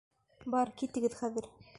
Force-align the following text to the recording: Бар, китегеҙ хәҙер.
Бар, 0.53 0.71
китегеҙ 0.81 1.17
хәҙер. 1.21 1.51